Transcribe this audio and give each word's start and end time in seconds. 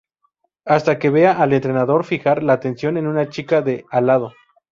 Hasta 0.65 0.97
que 0.97 1.11
ve 1.11 1.27
al 1.27 1.53
entrenador 1.53 2.03
fijar 2.05 2.41
la 2.41 2.53
atención 2.53 2.97
en 2.97 3.05
una 3.05 3.29
chica 3.29 3.61
de 3.61 3.85
al 3.91 4.07
lado. 4.07 4.33